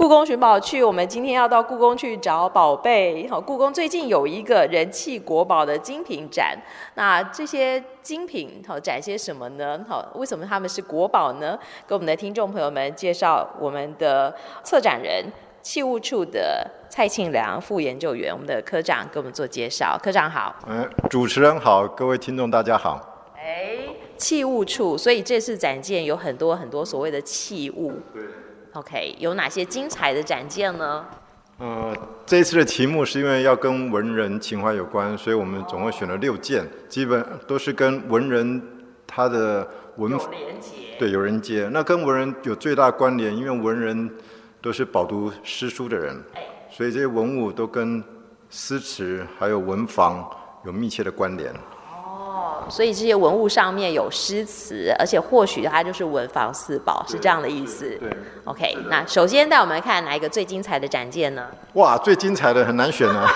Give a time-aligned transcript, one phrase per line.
[0.00, 3.28] 故宫寻宝趣，我们今天要到故宫去找宝贝。
[3.28, 6.56] 好，故宫最近有一个人气国宝的精品展，
[6.94, 9.78] 那这些精品好展些什么呢？
[9.86, 11.58] 好，为什么他们是国宝呢？
[11.86, 14.34] 给我们的听众朋友们介绍我们的
[14.64, 15.22] 策展人
[15.60, 20.00] 器物处的蔡庆良副研究员，我们的科长给我们做介绍。
[20.02, 20.56] 科长好。
[20.66, 23.34] 嗯，主持人好，各位听众大家好。
[23.36, 23.76] 哎，
[24.16, 27.92] 器物处，所以这次展件有很多很多所谓的器物。
[28.14, 28.22] 对。
[28.74, 31.04] OK，有哪些精彩的展件呢？
[31.58, 31.92] 呃，
[32.24, 38.62] 这一次的题目是因为要跟文人情怀有关，所以我们总共选了六件，基本都是跟文人
[39.06, 40.18] 他的文。
[40.98, 41.68] 对，有人接。
[41.72, 44.08] 那跟文人有最大关联，因为文人
[44.62, 46.16] 都是饱读诗书的人，
[46.70, 48.02] 所以这些文物都跟
[48.48, 50.30] 诗词还有文房
[50.64, 51.52] 有密切的关联。
[52.70, 57.88] 所以这些文物上面有诗词，而且或许它就是文房四宝，是这样的意思。
[57.98, 58.08] 对。
[58.08, 61.46] 对 OK，那首先带我们来看哪一个最精彩的展件呢？
[61.74, 63.28] 哇，最精彩的很难选啊，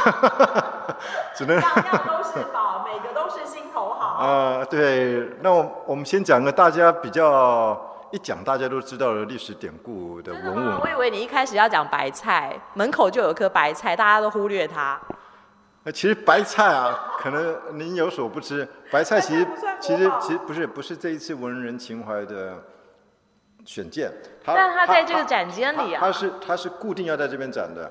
[1.37, 1.61] 只能。
[1.61, 4.07] 样样都是宝，每个都是心头好。
[4.07, 10.81] 啊、呃，对，那我我们先讲个大家比较一讲大家都知道的历史典故的文物。
[10.83, 14.99] 我以为你一开始要讲白菜，门口就有棵白菜，大家都忽略它。
[15.87, 19.47] 那其实白菜啊，可能您有所不知，白菜其实
[19.79, 22.55] 其实其实不是不是这一次文人情怀的
[23.67, 24.11] 选件，
[24.47, 27.91] 但它在这个展间里啊，它是它是固定要在这边展的，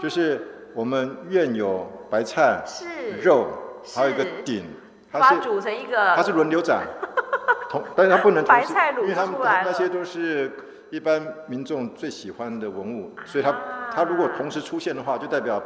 [0.00, 2.86] 就是我们院有白菜、是
[3.20, 3.48] 肉，
[3.92, 4.64] 还有一个鼎，
[5.10, 6.86] 它是煮成一个，它是轮流展，
[7.68, 10.48] 同但是它不能同时，因为他们那些都是
[10.90, 13.52] 一般民众最喜欢的文物，所以它
[13.92, 15.60] 它如果同时出现的话，就代表。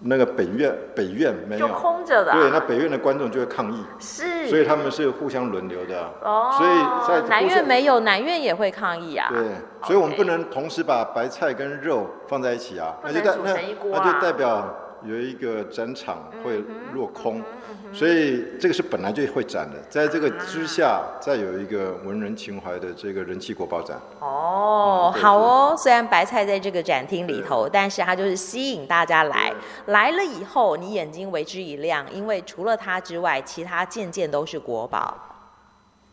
[0.00, 1.66] 那个北院北院没有。
[1.66, 9.40] 就空着的，啊，对，那北院的观众就会抗议，是，所以他们是互相轮流的，哦，所以在南院没有，南院也会抗议啊，对，
[9.84, 13.54] 所以我们不能同时把白菜跟肉放在一起啊，那就代那
[13.90, 17.40] 那就代表有一个展场会落空。
[17.40, 17.44] 嗯
[17.92, 23.96] 所以这个是本来就会展的，在这个之下，再有一个文人情怀的这个人气国宝展。
[24.18, 29.54] 哦，嗯、好哦，虽然白菜在这个展厅里头，但是它就是吸引大家来，
[29.86, 35.16] 来了以后你眼睛为之一亮，因为除了它之外，其他件件都是国宝。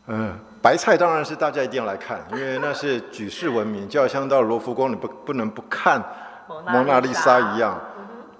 [0.06, 6.02] 嗯，白菜当然是大家一定要来看，因为那是举世闻名，就好像到罗浮宫你不不能不看
[6.72, 7.78] 蒙娜丽莎一样。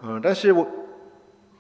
[0.05, 0.67] 嗯，但是我。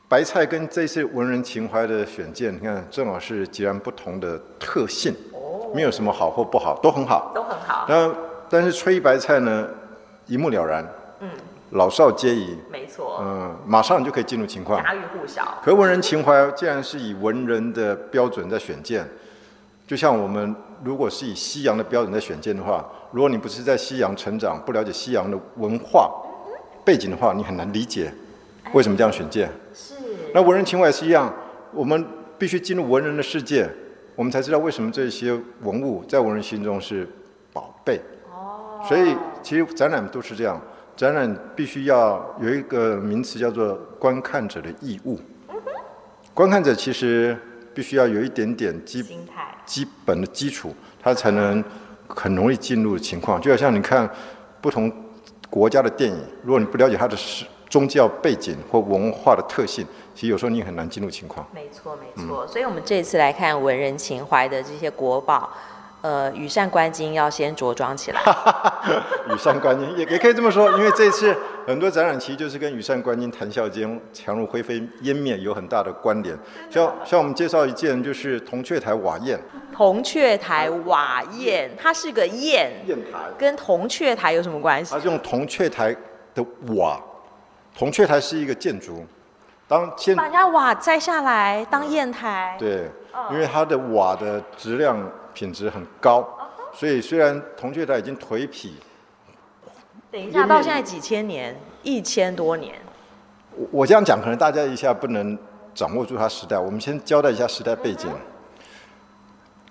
[0.06, 7.86] 白菜跟这次文人情怀的选件，你看正好是截然不同的特性，哦没有什么好或不好，都很好，都很好。
[7.88, 8.14] 那
[8.48, 9.66] 但是吹白菜呢，
[10.26, 10.86] 一目了然，
[11.20, 11.28] 嗯，
[11.70, 15.58] 老少皆宜，没错，嗯，马上你就可以进入情况，家喻户晓。
[15.64, 19.08] 可文人情怀既然是以文人的标准在选件，
[19.86, 26.08] 就像我们如果是以西洋的标准在选件的话，如果你不是在西洋成长，不了解西洋的文化
[26.84, 28.12] 背景的话，你很难理解
[28.72, 29.50] 为什么这样选件。
[30.32, 31.32] 那文人情怀也是一样，
[31.72, 32.04] 我们
[32.38, 33.68] 必须进入文人的世界，
[34.16, 35.32] 我们才知道为什么这些
[35.62, 37.08] 文物在文人心中是
[37.52, 38.00] 宝贝。
[38.32, 38.84] 哦。
[38.88, 40.60] 所以其实展览都是这样，
[40.96, 45.20] 展览必须要有一个名词叫做观看者的义务。
[45.48, 45.72] 嗯哼。
[46.34, 47.36] 观看者其实
[47.72, 49.04] 必须要有一点点基
[49.64, 51.62] 基本的基础，他才能
[52.08, 53.40] 很容易进入情况。
[53.40, 54.10] 就好像你看
[54.60, 54.92] 不同
[55.48, 57.16] 国家的电影，如果你不了解他的
[57.68, 59.86] 宗教背景或文化的特性。
[60.14, 61.44] 其实有时候你很难进入情况。
[61.52, 62.46] 没错，没错。
[62.46, 65.50] 所以，我们这次来看文人情怀的这些国宝，
[66.02, 68.20] 呃，羽扇纶巾要先着装起来。
[69.28, 71.36] 羽扇纶巾也也可以这么说，因为这次
[71.66, 76.38] 很多展览其实就是跟羽扇纶巾、谈笑间、强如灰飞烟灭有很大的关联。
[76.70, 79.36] 像像我们介绍一件，就是铜雀台瓦砚。
[79.72, 82.70] 铜雀台瓦砚，它是个砚。
[82.86, 83.18] 砚台。
[83.36, 84.94] 跟铜雀台有什么关系？
[84.94, 85.92] 它是用铜雀台
[86.34, 86.44] 的
[86.76, 87.00] 瓦，
[87.76, 89.04] 铜雀台是一个建筑。
[89.66, 92.86] 当先把人家瓦摘下来当砚台，对，
[93.32, 94.98] 因为它的瓦的质量
[95.32, 96.22] 品质很高，
[96.72, 98.72] 所以虽然铜雀台已经颓圮，
[100.10, 102.74] 等一下到现在几千年，一千多年。
[103.56, 105.36] 我我这样讲可能大家一下不能
[105.74, 108.10] 掌握住它时代，我们先交代一下时代背景。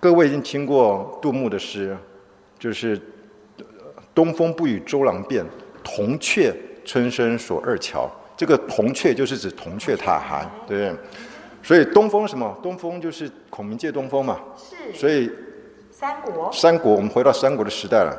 [0.00, 1.96] 各位已经听过杜牧的诗，
[2.58, 3.00] 就是
[4.12, 5.46] “东风不与周郎便，
[5.84, 6.52] 铜雀
[6.84, 8.10] 春深锁二乔”。
[8.36, 10.92] 这个铜雀就是指铜雀塔寒，对，
[11.62, 12.58] 所以东风什么？
[12.60, 14.40] 东风就是孔明借东风嘛。
[14.56, 14.92] 是。
[14.92, 15.30] 所以
[15.92, 16.50] 三国。
[16.52, 18.12] 三国，我们回到三国的时代了。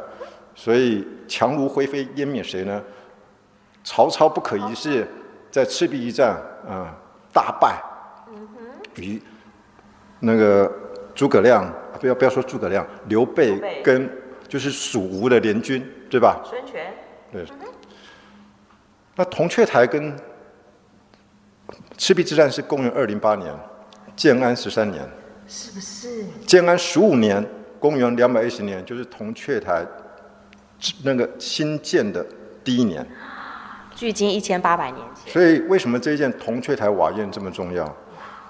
[0.56, 2.81] 所以强如灰飞烟灭谁呢？
[3.83, 5.06] 曹操不可一世，
[5.51, 6.88] 在赤壁一战，嗯，
[7.33, 7.83] 大败。
[8.29, 9.03] 嗯哼。
[9.03, 9.21] 于
[10.21, 10.71] 那个
[11.13, 11.69] 诸葛亮，
[12.00, 14.09] 不要不要说诸葛亮，刘备跟
[14.47, 16.41] 就是蜀吴的联军，对吧？
[16.45, 16.94] 孙权。
[17.33, 17.45] 对。
[19.15, 20.13] 那铜雀台跟
[21.97, 23.53] 赤壁之战是公元二零八年，
[24.15, 25.01] 建安十三年，
[25.47, 26.25] 是不是？
[26.45, 27.44] 建安十五年，
[27.79, 29.85] 公元两百一十年，就是铜雀台
[31.03, 32.25] 那个新建的
[32.63, 33.07] 第一年。
[33.95, 35.31] 距今一千八百年前。
[35.31, 37.95] 所以为什么这一件铜雀台瓦堰这么重要？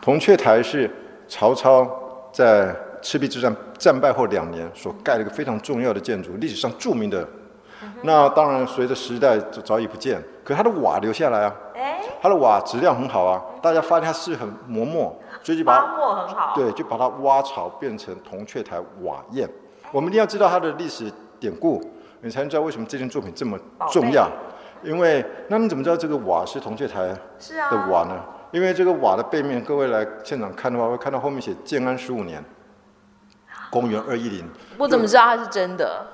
[0.02, 0.90] 铜雀台是
[1.28, 7.28] 曹操在赤壁之战战败后两年所盖的一个非常重要的建筑，历史上著名的。
[8.02, 10.20] 那当然随着时代早已不见。
[10.46, 11.56] 可是它的瓦留下来啊，
[12.22, 15.14] 它的瓦质量很好啊，大家发现它是很磨墨，
[15.44, 19.50] 所以就把它磨很好，对，就把它挖槽变成铜雀台瓦砚。
[19.92, 21.82] 我们一定要知道它的历史典故，
[22.22, 23.58] 你才能知道为什么这件作品这么
[23.92, 24.30] 重要。
[24.84, 28.22] 因为那你怎么知道这个瓦是铜雀台的瓦呢？
[28.52, 32.44] 因为这个瓦的背面，各位来现场看的话，会看到后面写建安十五年，
[33.72, 34.48] 公元二一零。
[34.78, 36.06] 我怎么知道它是真的？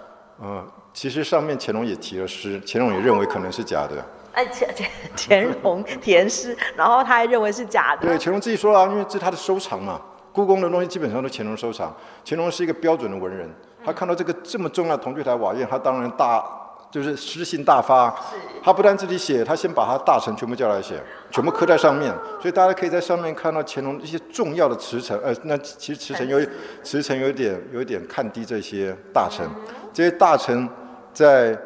[0.41, 4.03] 嗯，其实上面乾隆也提了诗，乾隆也认为可能是假的。
[4.33, 8.07] 哎，乾乾 乾隆填诗，然后他还认为是假的。
[8.07, 10.01] 对，乾隆自己说了，因为这是他的收藏嘛，
[10.31, 11.95] 故宫的东西基本上都乾隆收藏。
[12.25, 13.49] 乾隆是一个标准的文人，
[13.85, 16.43] 他看到这个这么重要的铜雀台瓦砚，他当然大
[16.91, 18.09] 就是诗兴大发。
[18.29, 18.37] 是。
[18.63, 21.01] 他不但自己写，他先把他大臣全部叫来写，
[21.31, 25.17] 全部刻在上面，所以大家可以在上面看到乾隆一些重要的辞臣。
[25.23, 26.39] 呃，那其实辞呈有
[26.83, 29.47] 辞臣有点有点看低这些大臣，
[29.91, 30.69] 这些大臣
[31.13, 31.57] 在。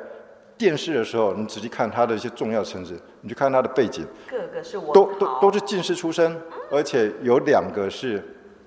[0.57, 8.23] 殿试的时候，你仔细看他的一些重要臣子，你去看他的背景，个个是都都都是进士出身，而且有两个是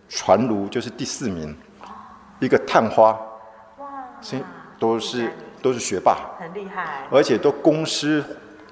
[0.07, 1.57] 传儒，就是第四名，
[2.41, 3.19] 一个探花，
[3.79, 4.05] 哇，
[4.79, 5.33] 都是
[5.63, 8.23] 都是学霸，很厉害，而且都工诗，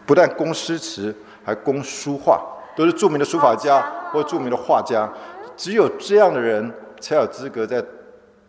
[0.04, 2.40] 不但工诗词，还工书画，
[2.76, 3.80] 都是著名的书法家
[4.12, 5.10] 或著名的画家，
[5.56, 7.84] 只有这样的人才有资格在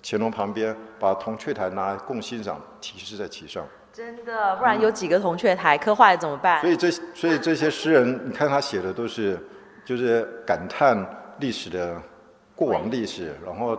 [0.04, 3.66] 乾隆旁边把铜雀台拿来供欣赏，题诗在其上。
[3.92, 6.62] 真的，不然有几个铜雀台刻坏了怎么办？
[6.62, 9.40] 所以这所以这些诗人，你看他写的都是，
[9.84, 11.04] 就是感叹
[11.40, 12.00] 历史的
[12.56, 13.76] 过往历史，然后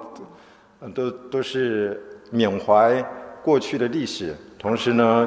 [0.93, 2.03] 都都是
[2.33, 3.05] 缅怀
[3.49, 5.27] 过去的历史，同时呢，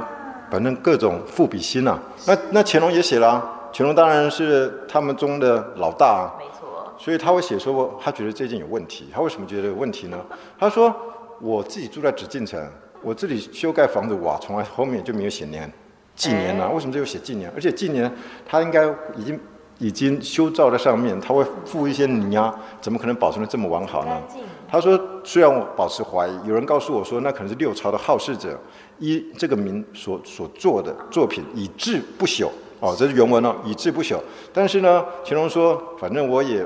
[0.52, 2.00] 反正各种赋比兴啊。
[2.28, 6.94] 那那乾隆也写了啊，乾隆当然是他们中的老大啊，没错。
[7.00, 9.10] 所以他会写说，他觉得这件有问题。
[9.12, 10.24] 他为什么觉得有问题呢？
[10.60, 10.96] 他说，
[11.40, 12.64] 我自己住在紫禁城。
[13.02, 15.68] 我这里修盖房子瓦，从来后面就没有写年
[16.16, 16.70] 纪年呢、啊？
[16.72, 17.52] 为什么只有写纪年？
[17.56, 18.14] 而且纪年
[18.46, 18.86] 他应该
[19.18, 19.40] 已经
[19.82, 24.22] 已经修造在上面，它会附一些泥啊，怎么可能保存的这么完好呢？
[24.70, 28.56] 他说，虽然我保持怀疑，有人告诉我说，那可能是六朝的好事者
[29.00, 32.48] 依这个名所所做的作品，以至不朽。
[32.80, 34.20] 哦，这是原文哦，以至不朽。
[34.54, 36.64] 但是呢，乾隆说，反正我也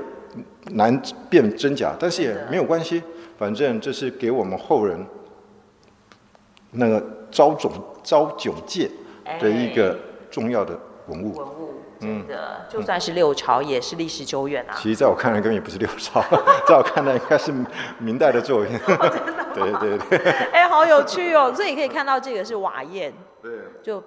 [0.72, 3.02] 难辨真假，但是也没有关系，
[3.38, 5.04] 反正这是给我们后人。
[6.72, 7.72] 那个昭总
[8.02, 8.90] 昭九界
[9.40, 9.96] 的一个
[10.30, 10.78] 重要的
[11.08, 11.70] 文物，文物
[12.00, 14.74] 真的，就算是六朝也是历史久远啊。
[14.76, 16.22] 其实在我看来根本也不是六朝，
[16.68, 17.52] 在我看来应该是
[17.98, 18.78] 明代的作品。
[19.54, 20.18] 对对对。
[20.52, 21.52] 哎，好有趣哦！
[21.54, 23.12] 所以你可以看到这个是瓦砚，
[23.42, 23.52] 对，
[23.82, 24.02] 就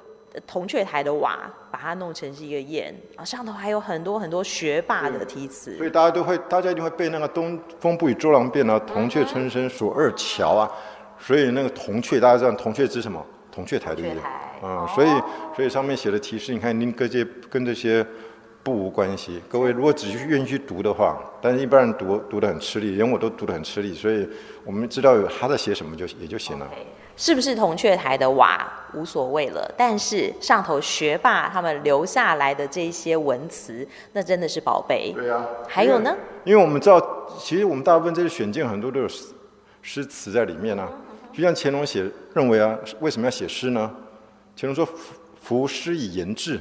[0.45, 1.39] 铜雀台的瓦，
[1.71, 5.75] 把它弄成是一个砚，啊，上头还有很多很多学霸的题词。
[5.77, 10.69] 所以大家都会，大家一定会背那个“东风不与周郎便”啊，“铜雀春深锁二乔”啊。
[11.17, 13.25] 所以那个铜雀，大家知道铜雀指什么？
[13.59, 14.21] 铜雀台对不对？
[14.21, 15.07] 啊、嗯，所以
[15.53, 18.05] 所以上面写的提示，你看，您跟这跟这些
[18.63, 19.41] 不无关系。
[19.49, 24.25] 各位如果只是愿意去读的话，但是一般人读读得很吃力，连我都读得很吃力，所以
[24.63, 26.65] 我们知道有他在写什么就也就行了。
[26.67, 26.83] Okay.
[27.17, 29.69] 是不是铜雀台的瓦无所谓了？
[29.75, 35.11] 但是上头学霸他们留下来的这些文词，那真的是宝贝。
[35.13, 35.45] 对啊。
[35.67, 36.15] 还有呢？
[36.45, 39.07] 因为我们知道，其实我们大部分这些选件很多都有
[39.81, 40.89] 诗词在里面啊。
[41.39, 43.89] 就像乾隆写认为啊，为什么要写诗呢？
[44.57, 44.85] 乾隆说
[45.41, 46.59] ：“夫诗以言志，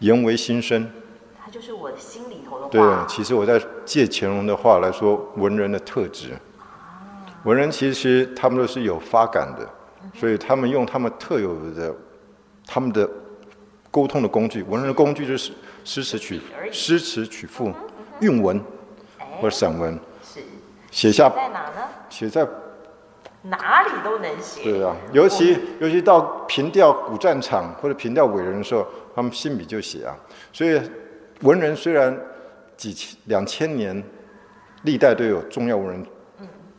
[0.00, 0.90] 言为心声。”
[1.38, 2.68] 他就是我的心里头的话。
[2.68, 6.30] 对，其实我在借乾隆的话来说，文人的特质。
[7.44, 9.64] 文人其实他们都是有发感的，
[10.18, 11.94] 所以他们用他们特有的、
[12.66, 13.08] 他们的
[13.88, 14.64] 沟通的工具。
[14.64, 15.52] 文人的工具就是
[15.84, 16.40] 诗词曲、
[16.72, 17.72] 诗词曲赋、
[18.18, 18.60] 韵文
[19.40, 19.96] 或者散文。
[20.24, 20.40] 是。
[20.90, 21.30] 写下。
[21.30, 21.88] 在哪呢？
[22.10, 22.44] 写在。
[23.42, 24.62] 哪里都能写。
[24.62, 30.16] 对啊，尤其尤其到凭吊古战场或者凭吊伟人的时候，他们信笔就写啊。
[30.52, 30.80] 所以
[31.42, 32.16] 文人虽然
[32.76, 34.02] 几千两千年
[34.82, 36.06] 历代都有重要文人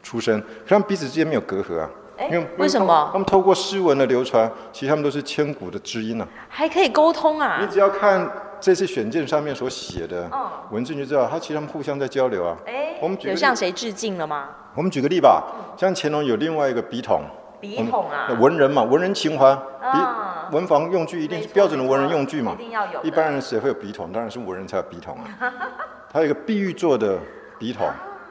[0.04, 1.90] 出身，可他们彼此之间没有隔阂啊。
[2.30, 3.10] 因为为什么？
[3.14, 6.28] 他们透过诗文的流传，其实他们都是千古的知音啊。
[6.50, 7.60] 还可以沟通啊。
[7.62, 10.30] 你只要看这次选件上面所写的
[10.72, 12.56] 文字，你就知道，他其实他们互相在交流啊。
[12.66, 14.50] 哎，我们有向谁致敬了吗？
[14.76, 15.44] 我们举个例吧，
[15.78, 17.22] 像乾隆有另外一个笔筒，
[17.60, 19.48] 笔筒啊，文人嘛，文人情怀，
[19.82, 23.02] 啊，文房用具一定是标准的文人用具嘛，一定要有。
[23.04, 24.12] 一般人谁会有笔筒？
[24.12, 25.54] 当然是文人才有笔筒啊。
[26.12, 27.18] 它有一个碧玉做的
[27.58, 27.88] 笔筒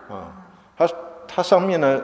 [0.08, 0.28] 啊，
[0.76, 0.88] 它
[1.26, 2.00] 它上面呢，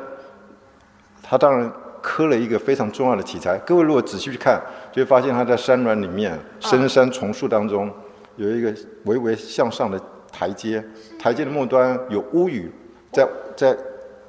[1.22, 3.56] 它当然刻了一个非常重要的题材。
[3.58, 4.60] 各位如果仔细去看，
[4.92, 7.90] 就会发现它在山峦里面，深山丛树当中，
[8.36, 8.74] 有一个
[9.04, 10.00] 微微向上的
[10.32, 10.84] 台阶，
[11.18, 12.70] 台阶的末端有屋宇
[13.12, 13.76] 在在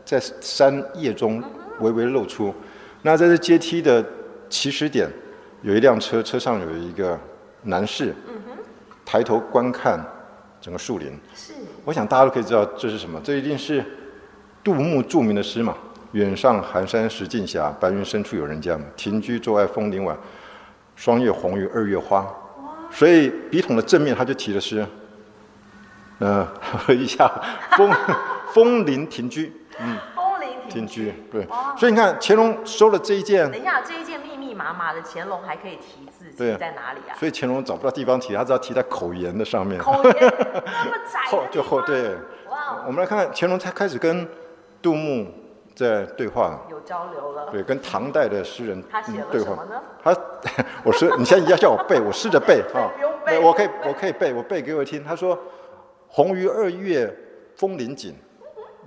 [0.04, 1.44] 在山叶中
[1.80, 2.54] 微微露出。
[3.02, 4.04] 那在这阶梯的
[4.50, 5.10] 起始点，
[5.62, 7.20] 有一辆车，车上有一个
[7.64, 8.14] 男士，
[9.06, 10.00] 抬头观看
[10.62, 11.18] 整个树林。
[11.34, 13.84] 是，我想大家都可以知道这是什么，这一定是
[14.64, 15.76] 杜牧著名的诗嘛。
[16.12, 18.80] 远上寒山石径斜，白云深处有人家。
[18.96, 20.18] 停车坐爱枫林晚，
[20.96, 22.26] 霜叶红于二月花。
[22.92, 24.86] 所以笔筒的正面他就提的是，
[26.20, 26.48] 嗯、
[26.88, 27.30] 呃， 一下
[27.78, 27.92] 风
[28.54, 29.42] 风林停车，
[29.80, 29.98] 嗯。
[30.16, 33.50] 风铃亭居，对，所以你看乾隆收了这一件。
[33.50, 37.16] 等一下，这一件密密麻麻的，乾隆还可以提字，对在哪里啊？
[37.18, 39.80] 所以乾隆找不到地方提，他只要提在口沿的上面。
[39.80, 42.16] 口沿那么窄 后就后对。
[42.50, 42.84] 哇！
[42.86, 44.28] 我们来看看乾隆才开始跟
[44.82, 45.32] 杜牧
[45.76, 47.50] 在对话，有交流了。
[47.52, 49.82] 对，跟唐代的诗人他写了什么呢？
[50.02, 50.16] 他，
[50.86, 52.90] 我说你现在要叫我背，我试着背 啊。
[53.44, 55.04] 我可以，我可以背，我背给我听。
[55.04, 55.38] 他说
[56.08, 57.12] ：“红于二月
[57.56, 58.16] 枫林景，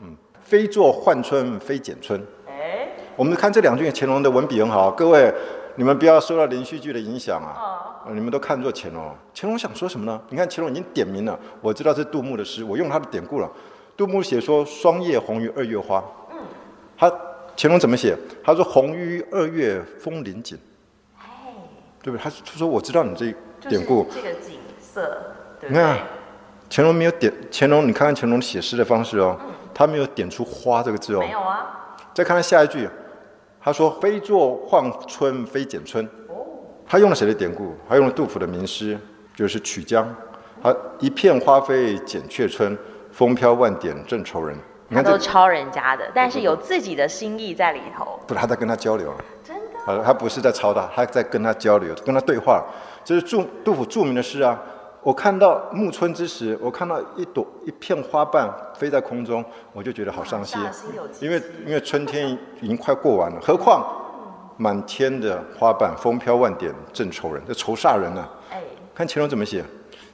[0.01, 2.25] 嗯，非作换春非剪春。
[2.47, 4.91] 哎，我们看这两句，乾隆的文笔很好。
[4.93, 5.35] 各位，
[5.75, 8.09] 你们不要受到连续剧的影响啊！
[8.13, 9.13] 你们都看作乾隆。
[9.35, 10.21] 乾隆想说什么呢？
[10.31, 13.51] 你看乾隆已经点名了，我知道是杜牧的诗，我用他的典故了。
[13.97, 16.28] 杜牧写说“霜叶红于二月花”，嗯，
[16.99, 17.11] 他
[17.57, 18.17] 乾隆怎么写？
[18.43, 20.59] 他说“红于二月枫林景”，
[21.19, 21.27] 哎，
[22.03, 22.23] 对不对？
[22.23, 23.33] 他他说我知道你这
[23.69, 25.99] 典故，这个景色，对你看
[26.69, 29.39] 乾隆没有点乾隆，你看看乾隆写诗的方式哦。
[29.41, 31.21] 嗯他没有点出“花”这个字哦。
[31.21, 31.97] 没有啊。
[32.13, 32.89] 再看看下一句，
[33.61, 36.05] 他说“非作唤春非剪春”。
[36.27, 36.35] 哦。
[36.85, 37.77] 他用了谁的典故？
[37.89, 38.99] 他用了杜甫的名诗，
[39.37, 40.05] 就是《曲江》。
[40.61, 42.77] 他一片花飞剪却春，
[43.13, 44.59] 风飘万点正愁人。
[44.89, 48.19] 你看，都抄人家的，但是有自己的心意在里头。
[48.27, 49.13] 不是他在跟他交流。
[49.45, 49.79] 真的。
[49.85, 52.65] 他他不是在抄他，他在跟他交流，跟他对话。
[53.05, 54.59] 这是着杜甫著名的诗啊。
[55.03, 60.61] 我看到暮春之时，我看到一朵一片花瓣飞在空中，我就觉得好伤心，
[61.21, 63.87] 因为因为春天已经快过完了，何况
[64.57, 68.57] 满天的花瓣，风飘万点正愁人，这愁煞人呢、啊。
[68.95, 69.65] 看乾隆怎么写，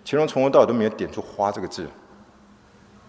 [0.04, 1.86] 乾隆从头到尾都没有点出“花”这个字，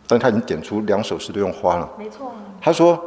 [0.07, 1.89] 但他已经点出两首诗都用花了。
[1.97, 2.31] 没错。
[2.61, 3.01] 他说：“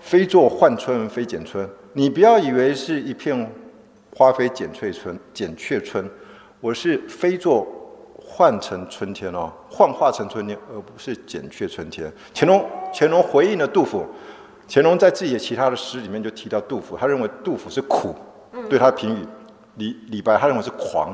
[0.00, 3.50] 非作换春非剪春，你不要以为是一片
[4.14, 6.08] 花飞剪翠春，剪却春，
[6.60, 7.66] 我是非作。”
[8.34, 12.10] 换成春天哦，幻化成春天，而不是剪却春天。
[12.32, 14.06] 乾隆，乾隆回应了杜甫。
[14.66, 18.14] 乾隆在自己的其他的诗里面就提到杜甫，他认为杜甫是苦，
[18.70, 19.26] 对他的评语。
[19.74, 21.12] 李李白他认为是狂，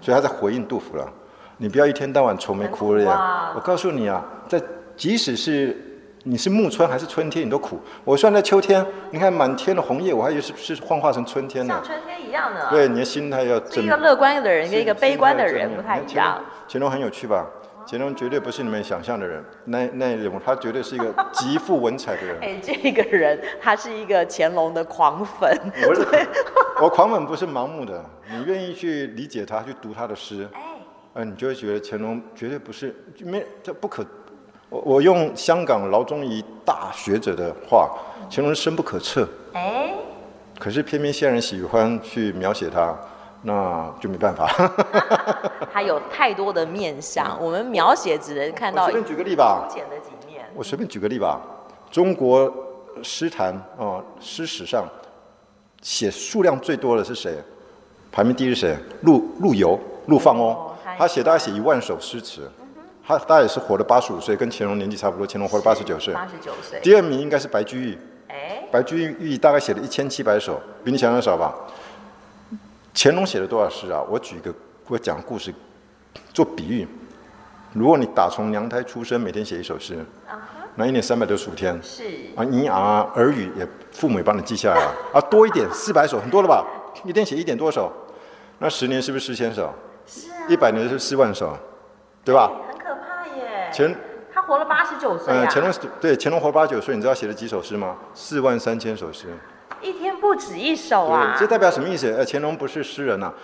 [0.00, 1.12] 所以他在回应杜甫了。
[1.58, 3.08] 你不要一天到晚愁眉苦脸。
[3.54, 4.60] 我告诉你啊，在
[4.96, 5.88] 即使是。
[6.24, 7.80] 你是暮春还是春天，你都苦。
[8.04, 11.74] 我算在秋天，你看满天的红叶，我还以为是是幻化成春天呢。
[11.74, 12.70] 像春天一样的。
[12.70, 13.84] 对，你的心态要正。
[13.84, 16.40] 一个乐观的人跟一个悲观的人不太一样。
[16.68, 17.44] 乾隆很有趣吧？
[17.88, 22.36] 乾隆绝对不是你们想象的人，那那种他绝对是一个极富文采的人。
[22.40, 25.58] 哎，这个人他是一个乾隆的狂粉。
[25.82, 26.06] 不是，
[26.80, 30.60] 我狂粉不是盲目的，你愿意去理解他，去读他的诗，哎，
[31.14, 34.04] 呃，你就会觉得乾隆绝对不是，没这不可。
[34.70, 37.90] 我我用香港饶宗颐大学者的话，
[38.30, 39.28] 乾隆深不可测。
[39.52, 39.92] 哎，
[40.58, 42.96] 可是偏偏现在人喜欢去描写他，
[43.42, 44.48] 那就没办法。
[45.70, 48.86] 他有太多的面相，我们描写只能看到。
[48.86, 49.68] 我随便举个例吧。
[49.70, 50.46] 浅的几面。
[50.54, 51.38] 我随便举个例吧。
[51.90, 52.50] 中国
[53.02, 54.86] 诗坛哦，诗史上
[55.82, 57.36] 写数量最多的是谁？
[58.10, 58.74] 排名第一是谁？
[59.02, 60.56] 陆陆游、陆放翁，
[60.98, 62.50] 他写大概写一万首诗词。
[63.04, 65.26] 他大概也是活了八十五岁，跟乾隆年纪差不多。
[65.28, 66.14] 乾隆活了八十九岁。
[66.14, 66.78] 八十九岁。
[66.80, 67.98] 第二名应该是白居易。
[68.28, 68.62] 哎。
[68.70, 71.52] 白居易大概写了一千七百首，比你想象少吧？
[72.94, 74.00] 乾隆写了多少诗啊？
[74.08, 74.54] 我举一个，
[74.86, 75.52] 我讲故事，
[76.32, 76.86] 做比喻。
[77.72, 79.98] 如果你打从娘胎出生，每天写一首诗，
[80.76, 81.76] 那一年三百六十五天。
[81.82, 82.04] 是。
[82.36, 84.94] 啊，你啊，耳语也，父母也帮你记下来了。
[85.14, 86.64] 啊，多一点，四百首，很多了吧？
[87.04, 87.90] 一天写一点多首，
[88.58, 89.74] 那十年是不是四千首？
[90.48, 91.56] 一百年是四万首，
[92.24, 92.50] 对吧？
[92.68, 93.70] 很可怕耶。
[93.72, 93.94] 乾
[94.34, 95.46] 他活了八十九岁啊！
[95.50, 97.96] 乾隆对乾隆活八十九岁，你知道写了几首诗吗？
[98.14, 99.26] 四万三千首诗，
[99.80, 101.36] 一天不止一首啊！
[101.38, 102.10] 这代表什么意思？
[102.10, 103.34] 呃，乾隆不是诗人呐、啊，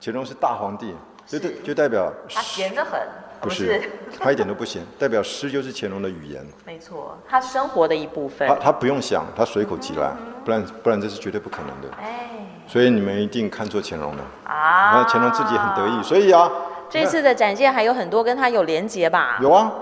[0.00, 0.94] 乾隆是大皇帝，
[1.26, 3.00] 就代就代表他闲得很。
[3.40, 6.42] 不是，他一点都不闲， 代表诗就是乾隆的语言。
[6.64, 8.48] 没错，他生活的一部分。
[8.48, 11.88] 他他不用想，他随口即来，嗯、不然不然这是绝对不可能的。
[12.00, 12.30] 哎，
[12.66, 14.94] 所以你们一定看错乾隆了啊！
[14.94, 16.50] 那乾隆自己很得意，所以啊，
[16.88, 19.38] 这次的展现还有很多跟他有连结吧？
[19.40, 19.72] 有啊，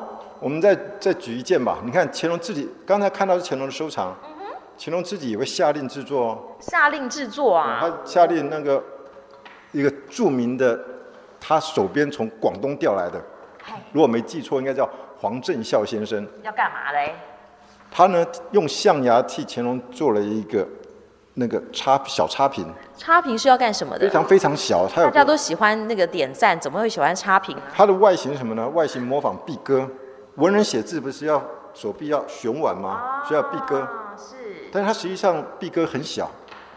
[0.40, 1.78] 我们再再举一件吧。
[1.84, 4.30] 你看乾隆自己刚才看到是乾隆的收藏，嗯、
[4.78, 6.38] 乾隆自己也会下令制作哦。
[6.60, 7.78] 下令制作啊？
[7.80, 8.82] 他下令那个
[9.70, 10.78] 一个著名的，
[11.40, 13.20] 他手边从广东调来的。
[13.92, 16.26] 如果没记错，应该叫黄正孝先生。
[16.42, 17.14] 要干嘛嘞？
[17.90, 20.66] 他呢，用象牙替乾隆做了一个
[21.34, 22.66] 那个差小差评。
[22.96, 24.06] 差评是要干什么的？
[24.06, 27.62] 非常非常小，大家都喜欢那个点赞，怎么会喜欢差评呢？
[27.74, 28.68] 它的外形什么呢？
[28.68, 29.88] 外形模仿毕哥。
[30.36, 31.42] 文人写字不是要
[31.74, 33.22] 手臂要旋腕吗？
[33.26, 33.80] 需要壁鸽。
[34.16, 34.36] 是。
[34.72, 36.30] 但是它实际上毕哥很小，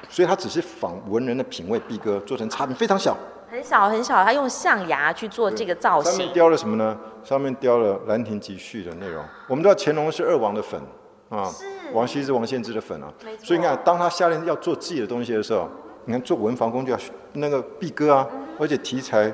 [0.09, 3.15] 所以它只是仿文人的品味，毕哥做成差评非常小。
[3.47, 6.12] 很小很小，他用象牙去做这个造型。
[6.12, 6.97] 上面雕了什么呢？
[7.24, 9.24] 上面雕了《兰亭集序》的内容。
[9.47, 10.81] 我们知道乾隆是二王的粉
[11.29, 13.11] 啊，是王羲之、王献之的粉啊。
[13.41, 15.69] 所以你看，当他下令要做自己的东西的时候，
[16.05, 16.97] 你看做文房工具要
[17.33, 19.33] 那个毕哥啊，嗯、而且题材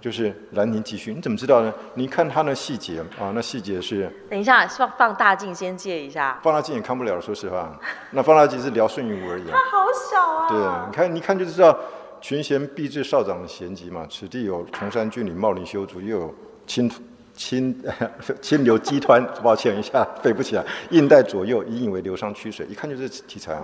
[0.00, 1.72] 就是《兰亭集序》，你怎么知道呢？
[1.94, 4.10] 你看他那细节啊，那细节是。
[4.30, 6.38] 等一下，放放大镜先借一下。
[6.42, 7.78] 放大镜也看不了，说实话。
[8.12, 9.44] 那放大镜是聊顺云武而已。
[9.50, 10.48] 他好小啊。
[10.48, 11.76] 对，你看，你看就知道。
[12.20, 16.34] 群贤毕至少长的闲集嘛，此地有崇山峻岭茂林修竹，又有
[16.66, 16.90] 清
[17.38, 17.74] 清
[18.42, 20.64] 清流激湍，抱歉一下背不起来。
[20.90, 23.62] 印带左右，引以为流觞曲水，一看就是题材啊。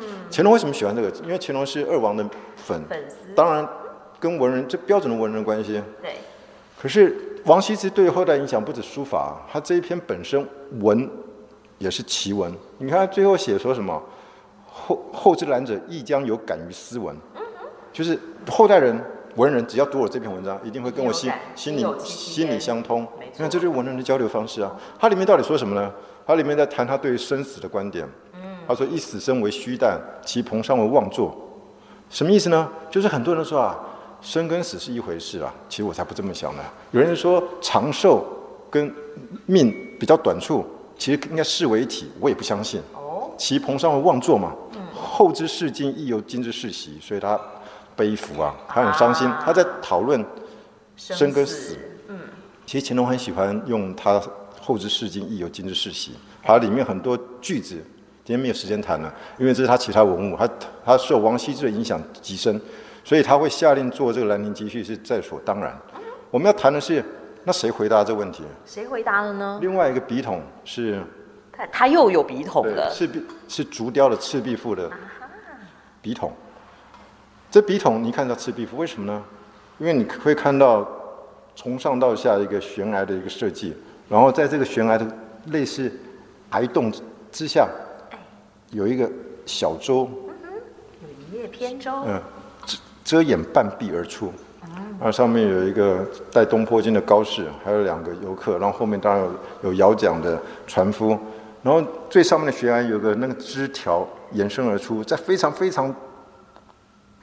[0.00, 0.06] 嗯。
[0.30, 1.08] 乾隆为什么喜欢这个？
[1.22, 2.22] 因为乾隆是二王的
[2.56, 3.32] 粉，粉丝。
[3.36, 3.66] 当然
[4.18, 5.80] 跟文人这标准的文人关系。
[6.02, 6.16] 对。
[6.76, 10.44] 可是王羲之对后代影响不止书法，他这一篇本身
[10.80, 11.08] 文
[11.78, 12.52] 也是奇文。
[12.78, 14.02] 你看他最后写说什么？
[14.66, 17.16] 后后之览者亦将有感于斯文。
[17.92, 18.18] 就是
[18.50, 19.00] 后代人
[19.36, 23.06] 文人，只要读我这篇文章，一定会跟我心心里心里相通。
[23.18, 24.74] 你看，这就是文人的交流方式啊。
[24.98, 25.92] 它里面到底说什么呢？
[26.26, 28.08] 它里面在谈他对于生死的观点。
[28.66, 31.36] 他说：“一死生为虚诞，其彭殤为妄作。”
[32.08, 32.70] 什么意思呢？
[32.90, 33.78] 就是很多人说啊，
[34.22, 35.52] 生跟死是一回事啊。
[35.68, 36.62] 其实我才不这么想呢。
[36.92, 38.24] 有人说长寿
[38.70, 38.90] 跟
[39.44, 40.64] 命比较短促，
[40.96, 42.10] 其实应该视为一体。
[42.20, 42.80] 我也不相信。
[42.94, 44.54] 哦其彭殤为妄作嘛。
[44.94, 47.38] 后之视今亦犹今之世袭，所以他。
[47.96, 50.24] 悲服啊，他很伤心，啊、他在讨论
[50.96, 51.70] 生跟死。
[51.70, 51.78] 死
[52.08, 52.18] 嗯，
[52.66, 54.20] 其实乾隆很喜欢用他
[54.60, 57.74] 后知世今亦有今之世袭，它里面很多句子，
[58.24, 60.48] 今天没有时间谈了，因为这是他其他文物，他
[60.84, 62.60] 他受王羲之的影响极深，
[63.04, 65.78] 所以他会下令做这个《兰亭集序》是在所当然。
[65.96, 67.04] 嗯、我们要谈的是，
[67.44, 68.42] 那谁回答这个问题？
[68.64, 69.58] 谁回答了呢？
[69.60, 71.02] 另外一个笔筒是，
[71.52, 74.90] 他他又有笔筒了，赤壁是竹雕的《赤壁赋》的
[76.00, 76.32] 笔筒。
[77.54, 79.22] 这笔筒你看到《赤壁赋》，为什么呢？
[79.78, 80.84] 因为你会看到
[81.54, 83.72] 从上到下一个悬崖的一个设计，
[84.08, 85.06] 然后在这个悬崖的
[85.52, 85.88] 类似
[86.50, 86.92] 崖洞
[87.30, 87.68] 之下，
[88.70, 89.08] 有一个
[89.46, 90.10] 小舟，
[91.00, 92.20] 有一叶扁舟，嗯，
[92.66, 94.32] 遮遮掩半壁而出，
[95.00, 101.16] 啊上面有一个带东坡经的高士，还有两个游客，然后后面当然有有摇桨的船夫，
[101.62, 105.94] 然后最上面的悬崖有个那个枝条延伸而出，在非常非常。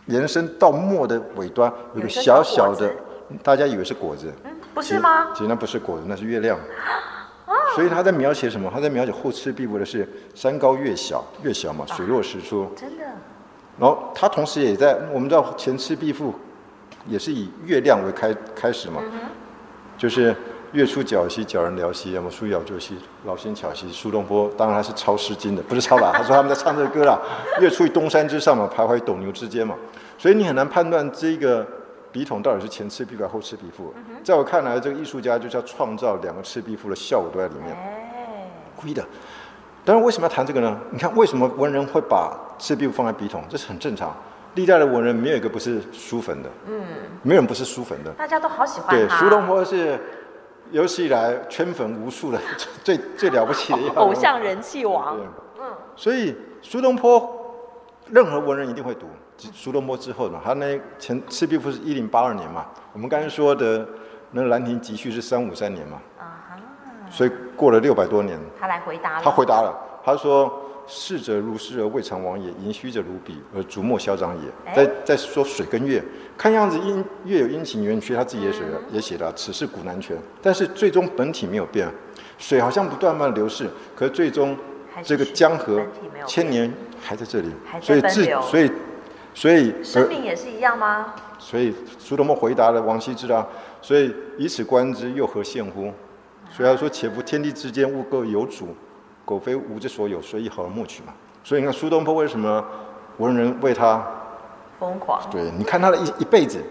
[0.08, 2.92] 延伸到末的尾端有个小小的，
[3.44, 5.30] 大家以为是果子，嗯，不是吗？
[5.34, 6.58] 其实那不是果子，那是月亮。
[7.76, 8.70] 所以他在描写什么？
[8.74, 12.70] 他在描写后赤壁赋的是山高月小，月小嘛，水落石出。
[12.76, 13.04] 真的。
[13.80, 16.34] 然后他同时也在，我们知道前赤壁赋
[17.08, 19.02] 也是以月亮为开开始嘛，
[19.98, 20.36] 就是。
[20.72, 23.92] 月出皎兮，皎人寥兮；要么书遥究兮，老心巧兮。
[23.92, 26.14] 苏东坡当然他是抄《诗经》的，不是抄吧？
[26.16, 27.20] 他说他们在唱这个歌啦。
[27.60, 29.76] 月出于东山之上嘛，徘徊于斗牛之间嘛。
[30.18, 31.68] 所以你很难判断这个
[32.10, 33.94] 笔筒到底是前赤壁赋还后赤壁赋。
[34.24, 37.76] 在我看来，这个艺术家就是要创造两个赤壁赋的效果都在里面，
[38.78, 39.04] 故意的。
[39.84, 40.80] 但是为什么要谈这个呢？
[40.92, 43.44] 你看为什么文人会把赤壁赋放在笔筒？
[43.50, 44.16] 这是很正常。
[44.56, 46.82] 历代的文人没有一个不是书粉的，嗯，
[47.24, 48.12] 没有人不是书粉的。
[48.12, 48.96] 大家都好喜欢。
[48.96, 50.00] 对，苏东坡是。
[50.72, 52.40] 有史以来圈粉无数的
[52.84, 55.18] 最最了不起的一个偶像人气王，
[55.60, 57.30] 嗯，所以苏东坡
[58.08, 59.08] 任何文人一定会读。
[59.38, 63.88] 苏东坡之后嘛，他那前《赤壁赋》是一零八二年嘛，我们刚才说的
[64.32, 66.56] 那《兰亭集序》是三五三年嘛，啊哈，
[67.10, 70.68] 所以过了六百多年，他来回答了，他回答了，他说。
[70.94, 74.74] 逝者如诗而未尝往也，盈虚者如彼而逐末消长也。
[74.76, 76.04] 在在说水跟月，
[76.38, 80.18] 看样子阴月有阴晴圆缺，他自己也写了，也写了，此事古难全。
[80.42, 81.90] 但是最终本体没有变，
[82.38, 84.58] 水好像不断慢流逝，可是最终
[85.02, 85.82] 这个江河
[86.28, 87.48] 千年还在这里，
[87.82, 88.70] 所以自所以
[89.34, 91.16] 所以生命也是一样吗？
[91.40, 93.48] 所以苏东坡回答了王羲之啊，
[93.82, 95.94] 所以以此观之，又何羡乎？
[96.54, 98.76] 所以他说：“且夫天地之间，物各有主，
[99.26, 102.64] 苟非吾之所有，谁以好而莫取嘛？”所以你看苏东坡为什么
[103.18, 104.06] 文人为他
[104.80, 105.22] 疯狂？
[105.32, 106.62] 对，你看他的一一辈子，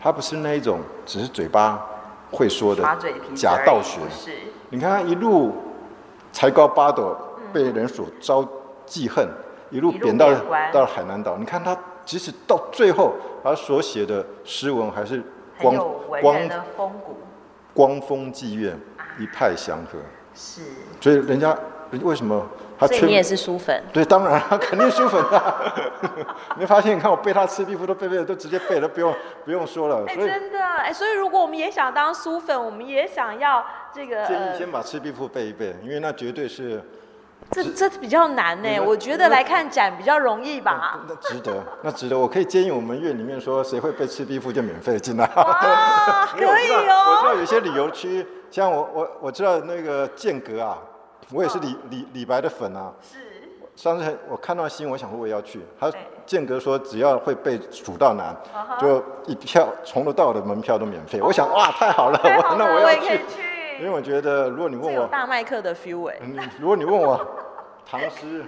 [0.00, 1.84] 他不是那一种只是嘴巴
[2.30, 2.82] 会说的
[3.34, 4.00] 假道学。
[4.10, 4.30] 是
[4.70, 5.54] 你看他一路
[6.32, 7.16] 才高八斗，
[7.52, 8.46] 被人所招
[8.84, 9.28] 记恨，
[9.70, 10.32] 一路贬到
[10.72, 11.36] 到了海南岛。
[11.36, 15.22] 你看他即使到最后，他所写的诗文还是
[15.60, 15.76] 光
[16.20, 17.16] 光的风骨
[17.74, 18.76] 光风霁月。
[19.18, 19.98] 一派祥和，
[20.34, 20.60] 是，
[21.00, 21.58] 所以人家
[22.02, 22.46] 为什么
[22.78, 22.86] 他？
[22.86, 23.82] 所以你也是书粉？
[23.92, 25.54] 对，当然他 肯定书粉啊！
[26.56, 26.96] 你没发现？
[26.96, 30.04] 你看我背他《赤壁赋》都背背都直接背了，不用不用说了。
[30.06, 36.82] 哎，真的哎，所以如果我们也想当书粉，我们也想要这个，建议先把《赤壁赋》背一背，因为那绝对是。
[37.52, 40.98] 这这比较难呢，我觉得来看展比较容易吧。
[41.06, 42.18] 那值得，那值得。
[42.18, 45.24] 我可以建议我们院里面说，谁会背《赤壁赋》就免费进来。
[45.26, 47.04] 啊， 可以哦。
[47.08, 50.78] 我知道有些旅游区，像我我我知道那个剑阁啊，
[51.32, 52.92] 我也是李李李白的粉啊。
[53.02, 53.18] 是。
[53.74, 55.60] 上次我看到新闻，我想说我也要去。
[55.78, 55.92] 他
[56.24, 58.34] 间隔说只要会被《蜀道难》，
[58.80, 61.20] 就一票从头到尾的门票都免费。
[61.20, 63.20] 我想哇，太好了，我那我要去。
[63.78, 67.20] 因为我觉得，如果你问我大麦克的 feel 哎，嗯，如果你问我
[67.84, 68.42] 唐诗，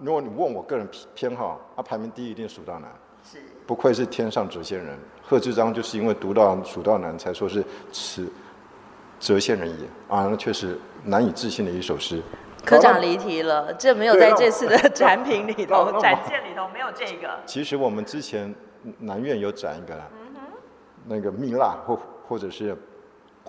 [0.00, 2.88] 如果你问我个人偏好，他排名第一一定是《蜀道难》，
[3.32, 8.32] 是，不愧是天上谪仙人，贺知章就是因为读到《蜀道难》才说是此
[9.20, 12.20] 谪仙人也啊，那确实难以置信的一首诗。
[12.64, 17.38] 科长离题了，这没有在这次的展品里头、展件里头没有这个。
[17.46, 18.54] 其实我们之前
[18.98, 20.40] 南院有展一个，嗯、
[21.06, 22.76] 那个蜜蜡或或者是。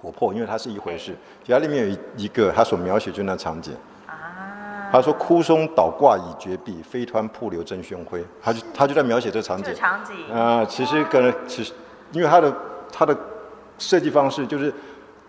[0.02, 1.14] 琥珀，因为它是一回事。
[1.44, 3.76] 其他里面有一一个，他所描写就那场景。
[4.08, 4.88] 啊。
[4.90, 9.76] 他说：“枯松倒挂已绝壁，飞湍瀑流争喧哗。”他就他就在描写这场景。
[9.76, 10.16] 场景。
[10.34, 11.74] 啊，其实可能其实，
[12.14, 12.56] 因为他的
[12.90, 13.14] 他的
[13.78, 14.74] 设计方式就是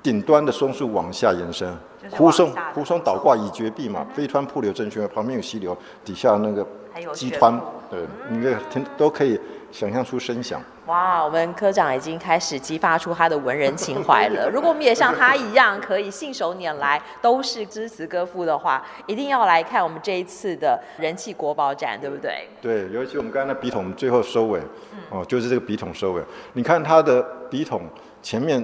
[0.03, 1.73] 顶端的松树往下延伸，
[2.11, 6.67] 枯松枯松倒挂已绝壁嘛，飞湍瀑流争喧哗，旁边有溪流，底下那个
[7.13, 7.59] 激湍，
[7.91, 9.39] 对，你这听都可以。
[9.73, 11.25] 想象出声响，哇！
[11.25, 14.51] 我们科长已经开始激发出他的文人情怀了。
[14.51, 22.49] 如果我们也像他一样，可以信手拈来，都是诗词歌赋的话，一定要来看我们这一次的人气国宝展，对不对？
[22.61, 24.61] 对，尤其我们刚才那笔筒最后收尾，
[25.09, 26.23] 哦，就是这个笔筒收尾。
[26.55, 27.83] 你看他的笔筒
[28.21, 28.61] 前面，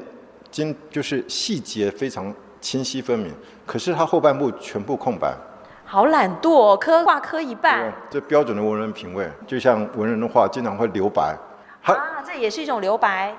[0.56, 3.30] 经就是细节非常清晰分明，
[3.66, 5.36] 可是它后半部全部空白。
[5.84, 7.92] 好懒惰哦，刻画刻一半。
[8.08, 11.36] 这标准的文人品味，就像文人的话经常会留白。
[11.82, 11.94] 啊，
[12.26, 13.36] 这也是一种留白。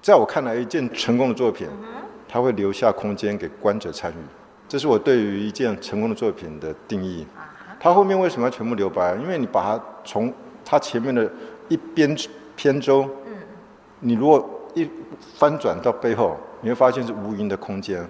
[0.00, 1.68] 在我看来，一件成功的作品，
[2.26, 4.14] 它会留下空间给观者参与。
[4.66, 7.26] 这是我对于一件成功的作品的定义。
[7.78, 9.14] 它后面为什么要全部留白？
[9.16, 10.32] 因为你把它从
[10.64, 11.30] 它前面的
[11.68, 12.16] 一边
[12.56, 13.06] 篇州，
[14.00, 14.88] 你如果一
[15.38, 18.06] 翻转到背后，你会发现是无垠的空间。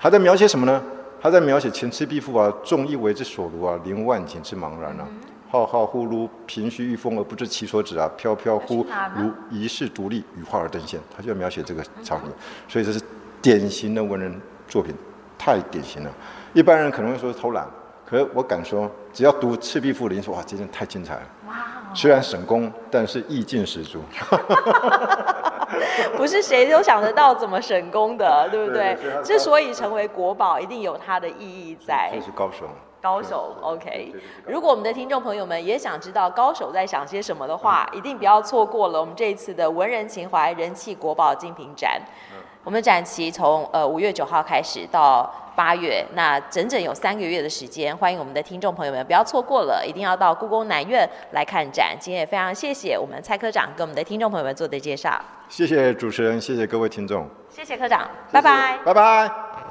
[0.00, 0.82] 他在描写什么呢？
[1.22, 5.06] 他在描写《前赤壁赋》啊，众意为之所如啊，临万顷之茫然啊，
[5.50, 10.98] 浩浩乎如凭虚御风而不知其所止啊，飘飘乎如遗世独立，羽化而登仙。
[11.14, 12.32] 他就要描写这个场景，
[12.66, 12.98] 所以这是
[13.42, 14.94] 典型的文人作品，
[15.36, 16.10] 太典型了。
[16.54, 17.66] 一般人可能会说是偷懒，
[18.06, 21.22] 可是我敢说，只要读《赤壁赋》的人说哇，这件太精彩了。
[21.92, 24.00] 虽然省工，但是意境十足。
[26.16, 28.94] 不是谁都想得到怎么省功的，对不对？
[28.94, 32.10] 对对，之所以成为国宝，一定有它的意义在。
[32.12, 32.66] 这是高手。
[33.02, 34.14] 高手，OK。
[34.44, 41.98] 如果我们的听众朋友们也想知道高手在想些什么的话，一定不要错过了我们这一次的文人情怀人气国宝精品展。
[42.70, 51.96] 我们展期从呃五月九号开始到八月，那整整有三个月的时间，欢迎我们的听众朋友们不要错过了，一定要到故宫南院来看展。
[51.98, 55.20] 今天也非常谢谢我们蔡科长跟我们的听众朋友们做的介绍。
[55.48, 57.28] 谢谢主持人，谢谢各位听众。
[57.48, 59.70] 谢谢科长，谢谢拜拜，拜拜。